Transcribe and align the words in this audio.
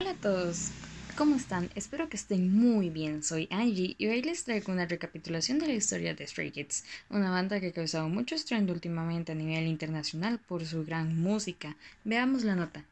Hola 0.00 0.12
a 0.12 0.14
todos, 0.14 0.70
¿cómo 1.14 1.36
están? 1.36 1.68
Espero 1.74 2.08
que 2.08 2.16
estén 2.16 2.50
muy 2.56 2.88
bien. 2.88 3.22
Soy 3.22 3.48
Angie 3.50 3.96
y 3.98 4.06
hoy 4.06 4.22
les 4.22 4.44
traigo 4.44 4.72
una 4.72 4.86
recapitulación 4.86 5.58
de 5.58 5.66
la 5.66 5.74
historia 5.74 6.14
de 6.14 6.26
Stray 6.26 6.52
Kids, 6.52 6.84
una 7.10 7.30
banda 7.30 7.60
que 7.60 7.66
ha 7.66 7.72
causado 7.72 8.08
mucho 8.08 8.34
estruendo 8.34 8.72
últimamente 8.72 9.32
a 9.32 9.34
nivel 9.34 9.66
internacional 9.66 10.38
por 10.38 10.64
su 10.64 10.86
gran 10.86 11.20
música. 11.20 11.76
Veamos 12.04 12.44
la 12.44 12.56
nota. 12.56 12.82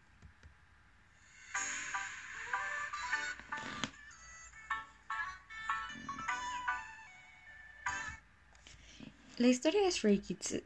La 9.38 9.46
historia 9.46 9.80
de 9.80 9.93
Stray 9.93 10.18
Kids 10.18 10.61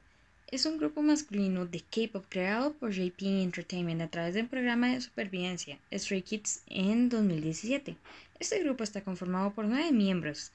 es 0.53 0.67
un 0.67 0.77
grupo 0.77 1.01
masculino 1.01 1.65
de 1.65 1.81
K-pop 1.81 2.27
creado 2.29 2.75
por 2.75 2.93
JP 2.93 3.23
Entertainment 3.23 4.03
a 4.03 4.09
través 4.09 4.35
del 4.35 4.49
programa 4.49 4.89
de 4.89 5.01
supervivencia 5.01 5.79
Stray 5.91 6.21
Kids 6.21 6.61
en 6.67 7.09
2017. 7.09 7.97
Este 8.39 8.63
grupo 8.63 8.85
está 8.85 9.01
conformado 9.01 9.55
por 9.55 9.65
nueve 9.65 9.91
miembros: 9.93 10.53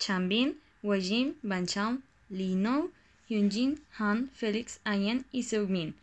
Chanbin, 0.00 0.58
Wajin, 0.82 1.36
Banchan, 1.42 2.02
Lee 2.30 2.56
No, 2.56 2.90
Hyunjin, 3.28 3.80
Han, 3.96 4.28
Felix, 4.34 4.80
Ayan 4.82 5.24
y 5.30 5.44
Seungmin. 5.44 5.94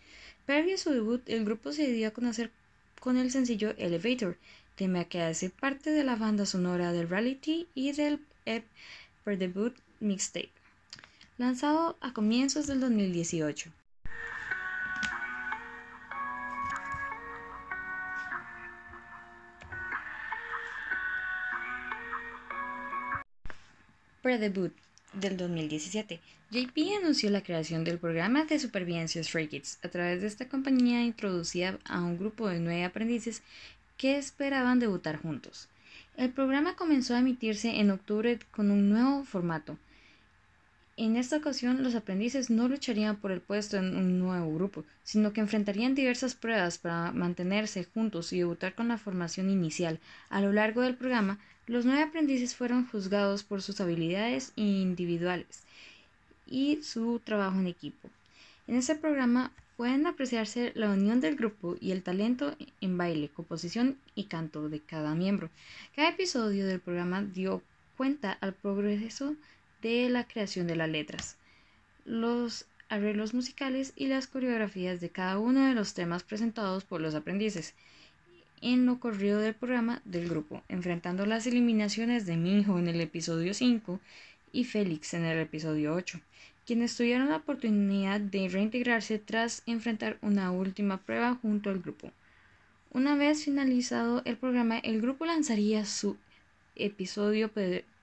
Previo 0.46 0.76
a 0.76 0.78
su 0.78 0.92
debut, 0.92 1.22
el 1.28 1.44
grupo 1.44 1.74
se 1.74 1.92
dio 1.92 2.08
a 2.08 2.12
conocer 2.12 2.52
con 3.02 3.18
el 3.18 3.32
sencillo 3.32 3.76
Elevator, 3.78 4.38
tema 4.78 5.04
que 5.04 5.22
hace 5.22 5.50
parte 5.50 5.90
de 5.90 6.06
la 6.06 6.16
banda 6.16 6.46
sonora 6.46 6.94
del 6.94 7.10
reality 7.10 7.68
y 7.76 7.92
del 7.92 8.22
EP 8.46 8.64
debut 9.26 9.76
mixtape 10.00 10.63
lanzado 11.38 11.98
a 12.02 12.14
comienzos 12.14 12.68
del 12.68 12.80
2018. 12.80 13.72
Pre-debut 24.22 24.74
del 25.14 25.36
2017, 25.36 26.20
JP 26.50 26.78
anunció 27.02 27.30
la 27.30 27.42
creación 27.42 27.84
del 27.84 27.98
programa 27.98 28.46
de 28.46 28.58
supervivencia 28.58 29.24
Stray 29.24 29.48
Kids. 29.48 29.80
A 29.84 29.90
través 29.90 30.22
de 30.22 30.28
esta 30.28 30.48
compañía 30.48 31.04
introducía 31.04 31.78
a 31.84 32.02
un 32.02 32.18
grupo 32.18 32.48
de 32.48 32.60
nueve 32.60 32.86
aprendices 32.86 33.42
que 33.98 34.18
esperaban 34.18 34.80
debutar 34.80 35.18
juntos. 35.18 35.68
El 36.16 36.30
programa 36.30 36.76
comenzó 36.76 37.16
a 37.16 37.20
emitirse 37.20 37.80
en 37.80 37.92
octubre 37.92 38.40
con 38.52 38.72
un 38.72 38.90
nuevo 38.90 39.26
formato, 39.26 39.78
en 40.96 41.16
esta 41.16 41.38
ocasión, 41.38 41.82
los 41.82 41.96
aprendices 41.96 42.52
no 42.52 42.68
lucharían 42.68 43.16
por 43.16 43.32
el 43.32 43.42
puesto 43.42 43.78
en 43.78 43.96
un 43.96 44.20
nuevo 44.20 44.54
grupo, 44.54 44.86
sino 45.04 45.34
que 45.34 45.42
enfrentarían 45.42 45.96
diversas 45.96 46.36
pruebas 46.36 46.78
para 46.78 47.12
mantenerse 47.12 47.84
juntos 47.84 48.32
y 48.32 48.40
debutar 48.40 48.76
con 48.76 48.90
la 48.90 49.00
formación 49.00 49.50
inicial. 49.50 50.00
A 50.30 50.40
lo 50.40 50.54
largo 50.54 50.82
del 50.82 50.96
programa, 50.96 51.40
los 51.66 51.86
nueve 51.86 52.04
aprendices 52.04 52.56
fueron 52.56 52.88
juzgados 52.88 53.44
por 53.44 53.64
sus 53.64 53.82
habilidades 53.82 54.52
individuales 54.56 55.64
y 56.46 56.84
su 56.84 57.20
trabajo 57.24 57.60
en 57.60 57.68
equipo. 57.68 58.10
En 58.68 58.76
este 58.76 58.94
programa 58.94 59.52
pueden 59.78 60.06
apreciarse 60.06 60.74
la 60.76 60.92
unión 60.92 61.22
del 61.22 61.36
grupo 61.36 61.76
y 61.82 61.92
el 61.92 62.04
talento 62.04 62.56
en 62.82 62.98
baile, 62.98 63.30
composición 63.30 63.98
y 64.14 64.26
canto 64.26 64.70
de 64.70 64.80
cada 64.80 65.16
miembro. 65.16 65.50
Cada 65.96 66.10
episodio 66.10 66.68
del 66.68 66.80
programa 66.80 67.24
dio 67.24 67.64
cuenta 67.98 68.34
al 68.42 68.54
progreso 68.54 69.36
de 69.84 70.10
la 70.10 70.26
creación 70.26 70.66
de 70.66 70.78
las 70.78 70.90
letras, 70.90 71.36
los 72.06 72.66
arreglos 72.90 73.34
musicales 73.34 73.94
y 73.96 74.08
las 74.08 74.28
coreografías 74.28 75.02
de 75.02 75.10
cada 75.10 75.38
uno 75.38 75.66
de 75.66 75.76
los 75.76 75.94
temas 75.94 76.24
presentados 76.24 76.86
por 76.86 77.02
los 77.02 77.16
aprendices 77.16 77.74
en 78.62 78.86
lo 78.86 79.00
corrido 79.00 79.40
del 79.40 79.54
programa 79.54 80.02
del 80.06 80.30
grupo, 80.30 80.64
enfrentando 80.70 81.26
las 81.26 81.46
eliminaciones 81.48 82.26
de 82.26 82.38
Minho 82.38 82.80
en 82.80 82.88
el 82.88 83.02
episodio 83.02 83.54
5 83.54 84.00
y 84.54 84.64
Félix 84.64 85.14
en 85.14 85.26
el 85.26 85.40
episodio 85.40 85.94
8, 85.94 86.20
quienes 86.66 86.96
tuvieron 86.96 87.30
la 87.30 87.38
oportunidad 87.38 88.22
de 88.22 88.48
reintegrarse 88.48 89.20
tras 89.20 89.64
enfrentar 89.66 90.18
una 90.22 90.52
última 90.52 90.98
prueba 90.98 91.36
junto 91.42 91.70
al 91.70 91.80
grupo. 91.80 92.12
Una 92.92 93.18
vez 93.18 93.44
finalizado 93.44 94.22
el 94.24 94.38
programa, 94.38 94.78
el 94.78 95.02
grupo 95.02 95.26
lanzaría 95.26 95.84
su 95.84 96.16
episodio 96.76 97.52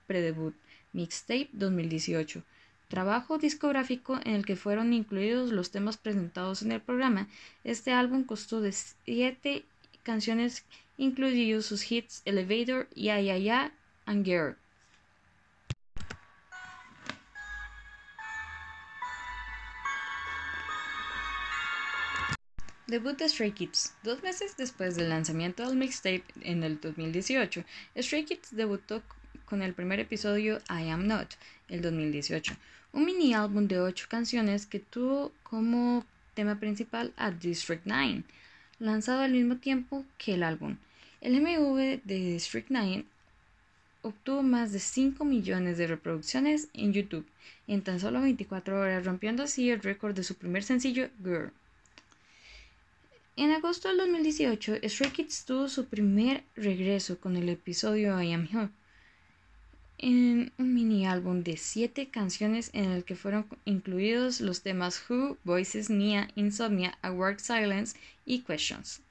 predebut, 0.05 0.53
Mixtape 0.93 1.49
2018, 1.53 2.43
trabajo 2.87 3.37
discográfico 3.37 4.19
en 4.25 4.35
el 4.35 4.45
que 4.45 4.55
fueron 4.55 4.91
incluidos 4.93 5.51
los 5.51 5.71
temas 5.71 5.97
presentados 5.97 6.61
en 6.61 6.73
el 6.73 6.81
programa. 6.81 7.29
Este 7.63 7.93
álbum 7.93 8.25
costó 8.25 8.59
de 8.59 8.73
siete 8.73 9.63
canciones, 10.03 10.65
incluidos 10.97 11.65
sus 11.65 11.89
hits 11.89 12.21
Elevator, 12.25 12.89
Ya 12.95 13.19
Ya 13.21 13.37
Ya 13.37 13.71
and 14.05 14.25
Girl. 14.25 14.57
Debut 22.91 23.17
de 23.17 23.29
Stray 23.29 23.53
Kids. 23.53 23.93
Dos 24.03 24.21
meses 24.21 24.57
después 24.57 24.97
del 24.97 25.07
lanzamiento 25.07 25.65
del 25.65 25.77
mixtape 25.77 26.25
en 26.41 26.61
el 26.63 26.81
2018, 26.81 27.63
Stray 27.95 28.25
Kids 28.25 28.49
debutó 28.51 29.01
con 29.51 29.61
el 29.61 29.73
primer 29.73 29.99
episodio 29.99 30.61
I 30.69 30.87
Am 30.87 31.07
Not, 31.07 31.33
el 31.67 31.81
2018, 31.81 32.55
un 32.93 33.03
mini 33.03 33.33
álbum 33.33 33.67
de 33.67 33.81
ocho 33.81 34.05
canciones 34.09 34.65
que 34.65 34.79
tuvo 34.79 35.33
como 35.43 36.05
tema 36.35 36.57
principal 36.57 37.11
a 37.17 37.31
District 37.31 37.81
9, 37.83 38.23
lanzado 38.79 39.23
al 39.23 39.33
mismo 39.33 39.57
tiempo 39.57 40.05
que 40.17 40.35
el 40.35 40.43
álbum. 40.43 40.77
El 41.19 41.41
MV 41.41 41.99
de 42.05 42.15
District 42.31 42.67
9 42.69 43.03
obtuvo 44.03 44.41
más 44.41 44.71
de 44.71 44.79
5 44.79 45.25
millones 45.25 45.77
de 45.77 45.87
reproducciones 45.87 46.69
en 46.73 46.93
YouTube 46.93 47.27
en 47.67 47.81
tan 47.81 47.99
solo 47.99 48.21
24 48.21 48.79
horas, 48.79 49.05
rompiendo 49.05 49.43
así 49.43 49.69
el 49.69 49.81
récord 49.81 50.15
de 50.15 50.23
su 50.23 50.35
primer 50.35 50.63
sencillo, 50.63 51.09
Girl. 51.21 51.51
En 53.35 53.51
agosto 53.51 53.89
del 53.89 53.97
2018, 53.97 54.75
Stray 54.85 55.11
Kids 55.11 55.43
tuvo 55.43 55.67
su 55.67 55.87
primer 55.87 56.45
regreso 56.55 57.19
con 57.19 57.35
el 57.35 57.49
episodio 57.49 58.21
I 58.21 58.31
Am 58.31 58.47
Here, 58.49 58.69
en 60.01 60.51
un 60.57 60.73
mini 60.73 61.05
álbum 61.05 61.43
de 61.43 61.57
siete 61.57 62.09
canciones 62.09 62.71
en 62.73 62.91
el 62.91 63.05
que 63.05 63.15
fueron 63.15 63.45
incluidos 63.65 64.41
los 64.41 64.61
temas 64.61 65.01
Who, 65.07 65.37
Voices, 65.43 65.91
Nia, 65.91 66.27
Insomnia, 66.35 66.97
A 67.03 67.11
Work 67.11 67.39
Silence 67.39 67.95
y 68.25 68.39
Questions. 68.39 69.01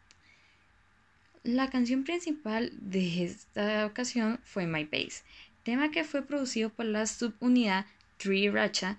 La 1.45 1.71
canción 1.71 2.03
principal 2.03 2.73
de 2.81 3.25
esta 3.25 3.87
ocasión 3.87 4.41
fue 4.45 4.67
My 4.67 4.84
Base, 4.84 5.23
tema 5.62 5.91
que 5.93 6.05
fue 6.05 6.23
producido 6.23 6.71
por 6.71 6.87
la 6.87 7.07
subunidad 7.07 7.87
Tree 8.17 8.51
Racha, 8.51 8.99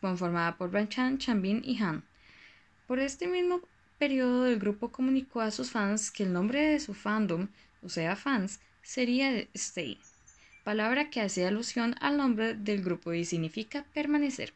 conformada 0.00 0.56
por 0.58 0.70
Banchan, 0.70 1.18
Chanbin 1.18 1.62
y 1.64 1.82
Han. 1.82 2.04
Por 2.86 2.98
este 2.98 3.26
mismo 3.26 3.62
periodo, 3.98 4.46
el 4.46 4.58
grupo 4.58 4.92
comunicó 4.92 5.40
a 5.40 5.50
sus 5.50 5.70
fans 5.70 6.10
que 6.10 6.24
el 6.24 6.32
nombre 6.32 6.60
de 6.60 6.80
su 6.80 6.92
fandom, 6.92 7.48
o 7.82 7.88
sea, 7.88 8.14
fans, 8.14 8.60
sería 8.82 9.46
Stay 9.54 9.98
palabra 10.64 11.10
que 11.10 11.20
hace 11.20 11.46
alusión 11.46 11.94
al 12.00 12.16
nombre 12.16 12.54
del 12.54 12.82
grupo 12.82 13.12
y 13.12 13.24
significa 13.24 13.84
permanecer. 13.94 14.52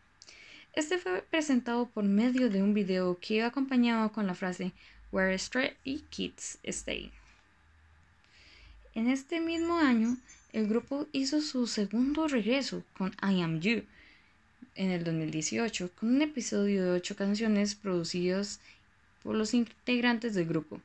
Este 0.74 0.98
fue 0.98 1.22
presentado 1.22 1.86
por 1.86 2.04
medio 2.04 2.50
de 2.50 2.62
un 2.62 2.74
video 2.74 3.18
que 3.20 3.34
iba 3.34 3.46
acompañado 3.46 4.10
con 4.12 4.26
la 4.26 4.34
frase 4.34 4.72
Where 5.12 5.38
Stray 5.38 5.76
Kids 6.10 6.58
Stay. 6.64 7.12
En 8.94 9.08
este 9.08 9.40
mismo 9.40 9.76
año, 9.78 10.16
el 10.52 10.68
grupo 10.68 11.06
hizo 11.12 11.40
su 11.40 11.66
segundo 11.66 12.28
regreso 12.28 12.84
con 12.96 13.10
I 13.22 13.42
Am 13.42 13.60
You 13.60 13.82
en 14.76 14.90
el 14.90 15.04
2018, 15.04 15.90
con 15.98 16.14
un 16.14 16.22
episodio 16.22 16.84
de 16.84 16.90
ocho 16.92 17.16
canciones 17.16 17.74
producidas 17.74 18.60
por 19.22 19.36
los 19.36 19.54
integrantes 19.54 20.34
del 20.34 20.46
grupo. 20.46 20.80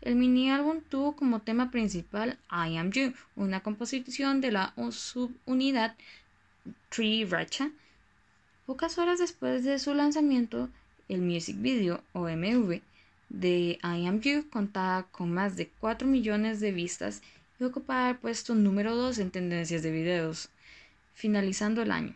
El 0.00 0.14
mini 0.14 0.48
álbum 0.50 0.80
tuvo 0.88 1.16
como 1.16 1.40
tema 1.40 1.72
principal 1.72 2.38
I 2.50 2.76
Am 2.76 2.92
You, 2.92 3.14
una 3.34 3.60
composición 3.60 4.40
de 4.40 4.52
la 4.52 4.72
subunidad 4.90 5.96
Tree 6.88 7.24
Racha. 7.24 7.70
Pocas 8.64 8.96
horas 8.98 9.18
después 9.18 9.64
de 9.64 9.78
su 9.80 9.94
lanzamiento, 9.94 10.68
el 11.08 11.20
music 11.22 11.56
video 11.60 12.00
o 12.12 12.28
MV 12.28 12.80
de 13.28 13.78
I 13.82 14.06
Am 14.06 14.20
You 14.20 14.48
contaba 14.48 15.02
con 15.10 15.32
más 15.32 15.56
de 15.56 15.68
4 15.80 16.06
millones 16.06 16.60
de 16.60 16.70
vistas 16.70 17.20
y 17.58 17.64
ocupaba 17.64 18.10
el 18.10 18.16
puesto 18.16 18.54
número 18.54 18.94
2 18.94 19.18
en 19.18 19.30
tendencias 19.32 19.82
de 19.82 19.90
videos. 19.90 20.48
Finalizando 21.14 21.82
el 21.82 21.90
año, 21.90 22.14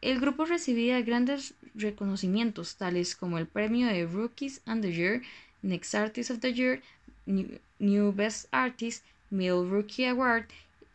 el 0.00 0.20
grupo 0.20 0.46
recibía 0.46 1.02
grandes 1.02 1.54
reconocimientos 1.74 2.76
tales 2.76 3.14
como 3.14 3.36
el 3.36 3.46
premio 3.46 3.88
de 3.88 4.06
Rookies 4.06 4.62
and 4.64 4.82
the 4.82 4.92
Year 4.92 5.22
Next 5.62 5.94
Artist 5.94 6.30
of 6.30 6.40
the 6.40 6.52
Year, 6.52 6.82
New, 7.26 8.12
Best 8.12 8.48
Artist, 8.52 9.04
Male 9.30 9.64
Rookie 9.64 10.06
Award, 10.06 10.46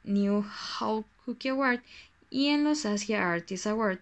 New 0.04 0.42
How 0.42 1.06
Cookie 1.26 1.50
Award 1.50 1.82
y 2.30 2.48
en 2.48 2.64
los 2.64 2.86
Asia 2.86 3.22
Artist 3.22 3.66
Award, 3.68 4.00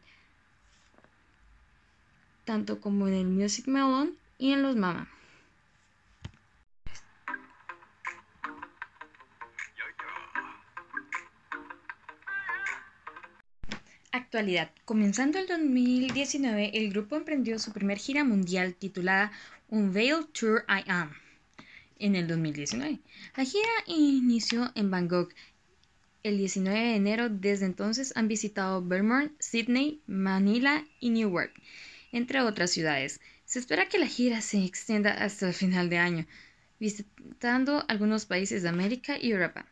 tanto 2.45 2.81
como 2.81 3.07
en 3.07 3.13
el 3.13 3.25
Music 3.25 3.67
Melon 3.67 4.15
y 4.39 4.51
en 4.51 4.63
los 4.63 4.75
Mama. 4.75 5.07
Actualidad. 14.35 14.69
Comenzando 14.83 15.39
el 15.39 15.47
2019, 15.47 16.71
el 16.77 16.89
grupo 16.89 17.15
emprendió 17.15 17.57
su 17.57 17.71
primer 17.71 17.97
gira 17.97 18.25
mundial 18.25 18.75
titulada 18.75 19.31
Unveil 19.69 20.27
Tour 20.37 20.65
I 20.67 20.83
Am 20.89 21.13
en 21.99 22.17
el 22.17 22.27
2019. 22.27 22.99
La 23.37 23.45
gira 23.45 23.69
inició 23.87 24.73
en 24.75 24.91
Bangkok 24.91 25.33
el 26.23 26.37
19 26.37 26.77
de 26.77 26.95
enero. 26.97 27.29
Desde 27.29 27.65
entonces 27.65 28.11
han 28.17 28.27
visitado 28.27 28.85
Vermont, 28.85 29.31
Sydney, 29.39 30.01
Manila 30.05 30.83
y 30.99 31.11
Newark, 31.11 31.53
entre 32.11 32.41
otras 32.41 32.71
ciudades. 32.71 33.21
Se 33.45 33.59
espera 33.59 33.87
que 33.87 33.99
la 33.99 34.07
gira 34.07 34.41
se 34.41 34.65
extienda 34.65 35.13
hasta 35.13 35.47
el 35.47 35.53
final 35.53 35.89
de 35.89 35.99
año, 35.99 36.27
visitando 36.77 37.85
algunos 37.87 38.25
países 38.25 38.63
de 38.63 38.67
América 38.67 39.17
y 39.17 39.31
Europa. 39.31 39.65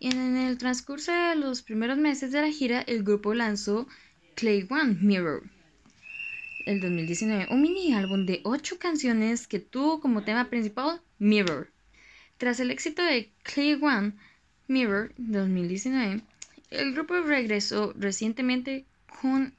En 0.00 0.36
el 0.36 0.58
transcurso 0.58 1.12
de 1.12 1.36
los 1.36 1.62
primeros 1.62 1.98
meses 1.98 2.32
de 2.32 2.40
la 2.40 2.50
gira, 2.50 2.80
el 2.82 3.04
grupo 3.04 3.34
lanzó 3.34 3.86
Clay 4.34 4.66
One 4.68 4.96
Mirror 5.00 5.42
el 6.66 6.80
2019, 6.80 7.48
un 7.50 7.62
mini 7.62 7.94
álbum 7.94 8.26
de 8.26 8.40
ocho 8.44 8.78
canciones 8.78 9.46
que 9.46 9.58
tuvo 9.58 10.00
como 10.00 10.24
tema 10.24 10.50
principal 10.50 11.00
Mirror. 11.18 11.70
Tras 12.38 12.60
el 12.60 12.70
éxito 12.70 13.02
de 13.02 13.30
Clay 13.42 13.74
One 13.74 14.12
Mirror 14.68 15.12
2019, 15.16 16.22
el 16.70 16.92
grupo 16.92 17.20
regresó 17.22 17.92
recientemente 17.96 18.84
con 19.20 19.54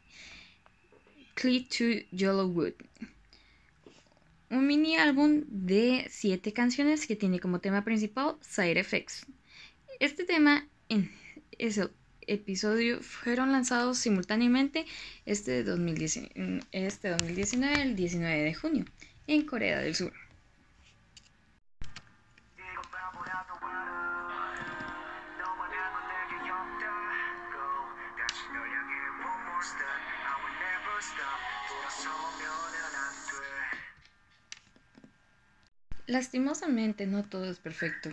Clay 1.34 1.66
to 1.66 1.86
Yellowwood, 2.12 2.74
un 4.50 4.68
mini 4.68 4.96
álbum 4.96 5.44
de 5.48 6.08
siete 6.10 6.54
canciones 6.54 7.08
que 7.08 7.16
tiene 7.16 7.40
como 7.40 7.60
tema 7.60 7.84
principal 7.84 8.36
Side 8.42 8.80
Effects. 8.80 9.26
Este 10.02 10.24
tema 10.24 10.68
en 10.90 11.12
ese 11.60 11.88
episodio 12.22 13.04
fueron 13.04 13.52
lanzados 13.52 14.00
simultáneamente 14.00 14.88
este 15.28 15.64
2019, 15.64 16.64
este 16.72 17.10
2019, 17.10 17.84
el 17.84 17.96
19 17.96 18.42
de 18.42 18.54
junio, 18.56 18.86
en 19.28 19.46
Corea 19.46 19.80
del 19.80 19.94
Sur. 19.94 20.12
Lastimosamente 36.08 37.06
no 37.06 37.24
todo 37.24 37.52
es 37.52 37.60
perfecto. 37.60 38.10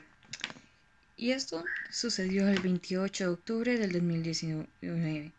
Y 1.21 1.33
esto 1.33 1.65
sucedió 1.91 2.47
el 2.47 2.61
28 2.61 3.25
de 3.25 3.31
octubre 3.31 3.77
del 3.77 3.91
2019. 3.91 5.33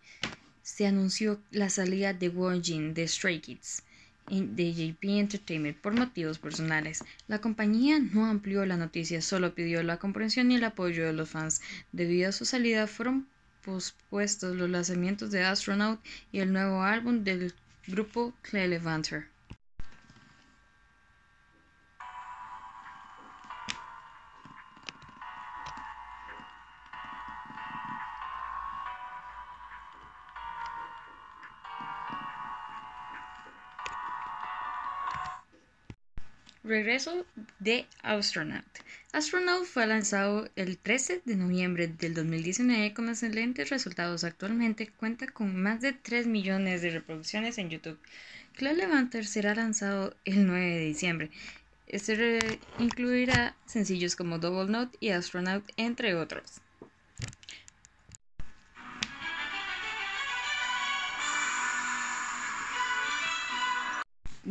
Se 0.61 0.85
anunció 0.85 1.39
la 1.51 1.69
salida 1.69 2.13
de 2.13 2.27
Wonjin 2.27 2.93
de 2.93 3.07
Stray 3.07 3.39
Kids 3.39 3.83
de 4.29 4.73
JP 4.73 5.03
Entertainment 5.05 5.77
por 5.77 5.93
motivos 5.93 6.37
personales. 6.37 7.01
La 7.29 7.39
compañía 7.39 7.97
no 7.97 8.25
amplió 8.25 8.65
la 8.65 8.75
noticia, 8.75 9.21
solo 9.21 9.55
pidió 9.55 9.81
la 9.81 9.97
comprensión 9.97 10.51
y 10.51 10.55
el 10.55 10.65
apoyo 10.65 11.05
de 11.05 11.13
los 11.13 11.29
fans. 11.29 11.61
Debido 11.93 12.27
a 12.27 12.33
su 12.33 12.43
salida 12.43 12.85
fueron 12.85 13.25
pospuestos 13.63 14.57
los 14.57 14.69
lanzamientos 14.69 15.31
de 15.31 15.45
Astronaut 15.45 16.01
y 16.33 16.39
el 16.39 16.51
nuevo 16.51 16.83
álbum 16.83 17.23
del 17.23 17.53
grupo 17.87 18.33
Levanter. 18.51 19.27
Regreso 36.69 37.25
de 37.57 37.87
Astronaut. 38.03 38.63
Astronaut 39.11 39.65
fue 39.65 39.87
lanzado 39.87 40.47
el 40.55 40.77
13 40.77 41.23
de 41.25 41.35
noviembre 41.35 41.87
del 41.87 42.13
2019 42.13 42.93
con 42.93 43.09
excelentes 43.09 43.71
resultados. 43.71 44.23
Actualmente 44.23 44.87
cuenta 44.87 45.25
con 45.25 45.59
más 45.59 45.81
de 45.81 45.93
3 45.93 46.27
millones 46.27 46.83
de 46.83 46.91
reproducciones 46.91 47.57
en 47.57 47.71
YouTube. 47.71 47.97
Cloud 48.55 48.77
Levanter 48.77 49.25
será 49.25 49.55
lanzado 49.55 50.15
el 50.25 50.45
9 50.45 50.63
de 50.63 50.85
diciembre. 50.85 51.31
Este 51.87 52.59
incluirá 52.77 53.55
sencillos 53.65 54.15
como 54.15 54.37
Double 54.37 54.71
Note 54.71 54.95
y 54.99 55.09
Astronaut, 55.09 55.67
entre 55.75 56.13
otros. 56.13 56.61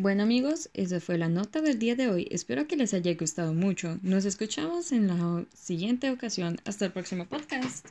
Bueno 0.00 0.22
amigos, 0.22 0.70
esa 0.74 1.00
fue 1.00 1.18
la 1.18 1.28
nota 1.28 1.60
del 1.60 1.80
día 1.80 1.96
de 1.96 2.08
hoy. 2.08 2.28
Espero 2.30 2.68
que 2.68 2.76
les 2.76 2.94
haya 2.94 3.12
gustado 3.14 3.52
mucho. 3.52 3.98
Nos 4.02 4.26
escuchamos 4.26 4.92
en 4.92 5.08
la 5.08 5.44
siguiente 5.52 6.08
ocasión. 6.12 6.60
Hasta 6.64 6.84
el 6.84 6.92
próximo 6.92 7.26
podcast. 7.26 7.84